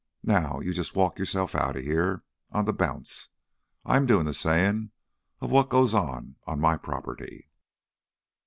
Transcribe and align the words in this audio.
Now 0.23 0.59
you 0.61 0.73
jus' 0.73 0.95
walk 0.95 1.19
yourself 1.19 1.53
outta 1.53 1.79
here 1.81 2.23
on 2.51 2.65
th' 2.65 2.75
bounce. 2.75 3.29
I'm 3.85 4.07
doin' 4.07 4.25
th' 4.25 4.33
sayin' 4.35 4.89
of 5.41 5.51
what 5.51 5.69
goes 5.69 5.93
on, 5.93 6.37
on 6.47 6.59
my 6.59 6.71
own 6.73 6.79
property." 6.79 7.51